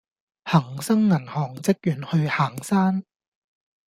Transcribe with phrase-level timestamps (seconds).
[0.45, 3.03] 恆生銀行職員去行山